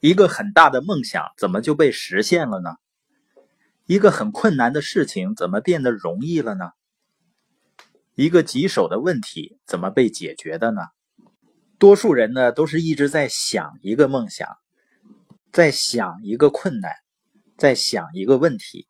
[0.00, 2.70] 一个很大的梦想怎么就被实现了呢？
[3.84, 6.70] 一个很困难的事情怎么变得容易了呢？
[8.14, 10.80] 一个棘手的问题怎么被解决的呢？
[11.78, 14.48] 多数人呢都是一直在想一个梦想，
[15.52, 16.92] 在想一个困难，
[17.58, 18.88] 在想一个问题。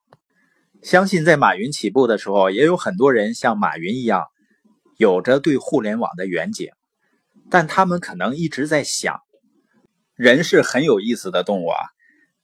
[0.80, 4.26] 相信在马云起步的时候，也有很多人像马云一样，
[4.96, 6.70] 有着对互联网的远景，
[7.50, 9.20] 但他们可能一直在想。
[10.20, 11.78] 人是很有意思的动物啊，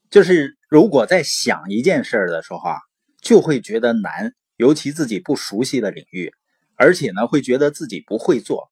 [0.08, 2.78] 就是如果在想一件事儿的时候啊，
[3.20, 6.32] 就会觉得难，尤其自己不熟悉的领域，
[6.76, 8.70] 而且呢，会觉得自己不会做。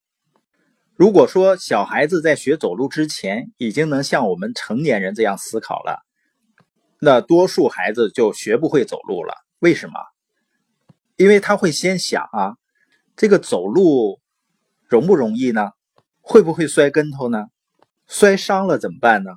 [0.95, 6.03] 如果说小孩子在学走路之前已经能像我们成年人这样思考了，
[6.99, 9.35] 那多数孩子就学不会走路了。
[9.59, 10.01] 为什么？
[11.17, 12.57] 因为他会先想啊，
[13.17, 14.19] 这个走路
[14.89, 15.73] 容不容易呢？
[16.23, 17.49] 会不会摔跟头呢？
[18.07, 19.33] 摔伤了怎么办呢？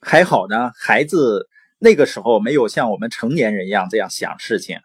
[0.00, 1.48] 还好呢，孩子
[1.78, 4.80] 那个时候没有像我们成年人一样这样想事情，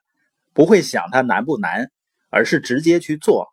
[0.54, 1.92] 不会想它难不难，
[2.30, 3.48] 而是直接去做。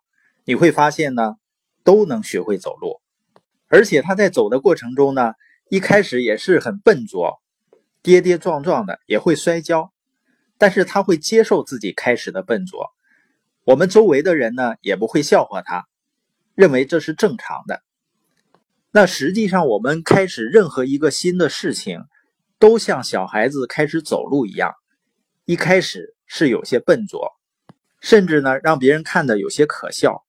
[0.45, 1.35] 你会发现呢，
[1.83, 3.01] 都能学会走路，
[3.67, 5.33] 而且他在走的过程中呢，
[5.69, 7.41] 一开始也是很笨拙，
[8.01, 9.91] 跌跌撞撞的，也会摔跤，
[10.57, 12.91] 但是他会接受自己开始的笨拙。
[13.65, 15.85] 我们周围的人呢，也不会笑话他，
[16.55, 17.81] 认为这是正常的。
[18.97, 22.01] 那实际上，我们开始任何一个新的事情，
[22.57, 24.73] 都像小孩子开始走路一样，
[25.45, 27.31] 一开始是有些笨拙，
[28.01, 30.25] 甚至呢让别人看的有些可笑。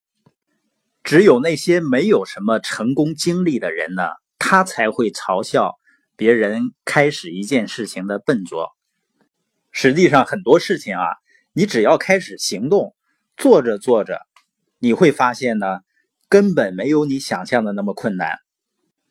[1.03, 4.03] 只有那些没有什么成功经历的人呢，
[4.37, 5.79] 他才会嘲笑
[6.15, 8.69] 别人开始一件事情的笨拙。
[9.71, 11.07] 实际上，很多事情啊，
[11.53, 12.93] 你只要开始行动，
[13.35, 14.19] 做着做着，
[14.77, 15.79] 你会发现呢，
[16.27, 18.37] 根本没有你想象的那么困难。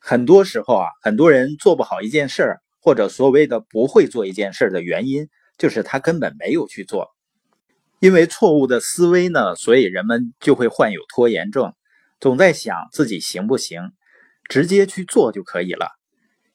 [0.01, 7.09] 很多时候啊，很多人做不好一件事儿，或者所谓的不会做一件事儿的原因，就是他根本没有去做。
[8.01, 11.73] 因为错误的思维呢，所以人们就会患有拖延症，
[12.21, 13.91] 总在想自己行不行，
[14.49, 15.89] 直接去做就可以了。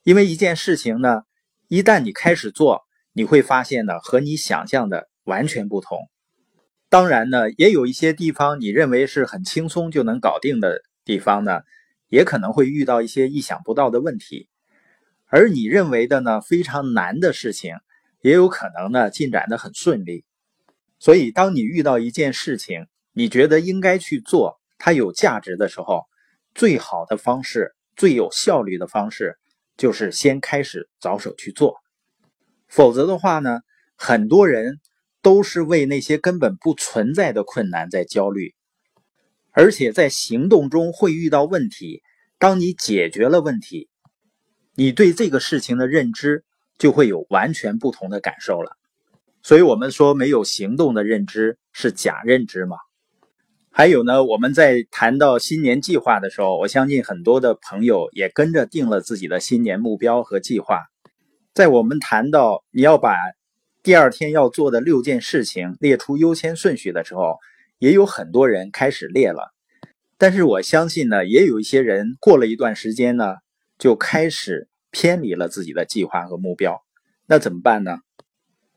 [0.03, 1.23] 因为一件事情呢，
[1.67, 5.99] 一旦你开始做，你会发现呢，和你想象的完全不同。
[6.89, 11.59] 当然呢，也有一些地方你认为是很轻松就能搞定的地方呢。
[12.13, 14.47] 也可能会遇到一些意想不到的问题，
[15.25, 17.75] 而你认为的呢非常难的事情，
[18.21, 20.23] 也有可能呢进展的很顺利。
[20.99, 26.03] 所以，当你遇到一件事情，你觉得应该去做，它有价值的时候，
[26.53, 29.39] 最好的方式、最有效率的方式，
[29.75, 31.77] 就是先开始着手去做。
[32.67, 33.61] 否则的话呢，
[33.95, 34.79] 很多人
[35.23, 38.53] 都是为那些根本不存在的困难在焦虑。
[39.55, 42.01] 而且在行动中会遇到问题，
[42.39, 43.87] 当你解决了问题，
[44.73, 46.43] 你对这个事情的认知
[46.79, 48.75] 就会有完全不同的感受了。
[49.43, 52.77] 所以，我们说没有行动的认知是假认知嘛？
[53.69, 60.81] 还有呢，我们在谈到新年计划的时候，我相信很多的朋友也跟着定了自己的新年目标和计划。
[61.53, 63.15] 在我们谈到你要把
[63.83, 67.37] 第二天要做的六件事情列出优先顺序的时候。
[67.79, 69.53] 也有很多人开始列了，
[70.17, 73.35] 但是我相信呢，也有一些人过了一段时间呢，
[73.77, 76.81] 就开始偏离了自己的计划和目标。
[77.25, 77.97] 那怎么办呢？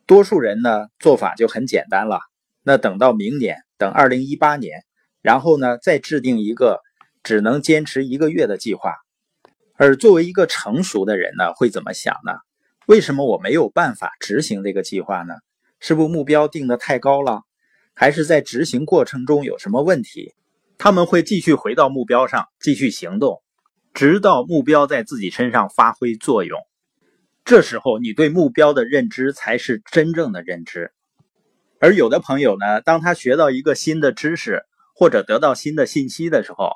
[0.06, 2.20] 多数人呢做法就很简单了，
[2.62, 4.84] 那等到明年，等二零一八年，
[5.22, 6.80] 然后呢再制定一个
[7.22, 8.94] 只能坚持一个月的计划。
[9.74, 12.32] 而作为一个成熟的人呢，会怎么想呢？
[12.86, 15.34] 为什么我没有办法执行这个计划呢？
[15.80, 17.42] 是不是目标定的太高了？
[17.98, 20.34] 还是在执行过程中有什么问题？
[20.76, 23.42] 他们会继续回到目标上，继续行动，
[23.94, 26.60] 直到目标在自己身上发挥作用。
[27.42, 30.92] 这时候，你对目标的认知才是真正的认知。
[31.80, 36.72] 而有的朋友呢，当他学到一个新的知识或者得到新的信息的时候，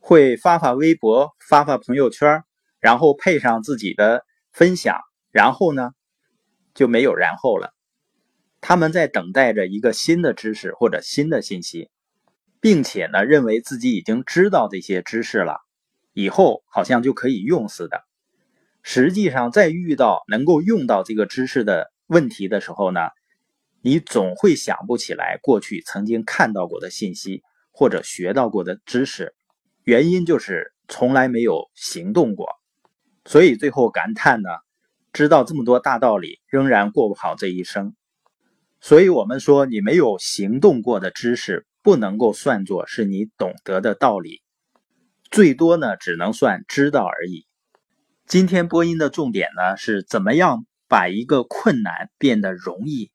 [0.00, 2.42] 会发发微博、发发朋友圈，
[2.80, 4.98] 然后配上自己的分享，
[5.30, 5.92] 然后呢，
[6.74, 7.72] 就没有然后了。
[8.60, 11.90] 他们在等待着一个新的知识或者新的信息，
[12.60, 15.60] 并且呢，认为自己已经知道这些知识了，
[16.12, 18.04] 以后好像就可以用似的。
[18.82, 23.00] 实际上，在遇到能够用到这个知识的问题的时候呢，
[23.80, 29.34] 你总会想不起来过去曾经看到过的信息或者学到过的知识，
[29.84, 32.48] 原因就是从来没有行动过，
[33.24, 34.48] 所以最后感叹呢，
[35.12, 37.94] 知道这么多大道理，仍然过不好这一生。
[38.80, 44.40] 所以，我们说，你没有行动过的知识，不能够算作是你懂得的道理，
[45.30, 47.46] 最多呢，只能算知道而已。
[48.26, 53.10] 今天播音的重点呢，是怎么样把一个困难变得容易，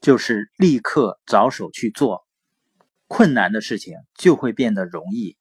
[0.00, 2.26] 就是立刻着手去做，
[3.06, 5.36] 困难的事情就会变得容易，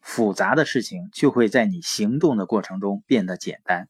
[0.00, 3.88] 复杂的事情就会在你行动的过程中变得简单。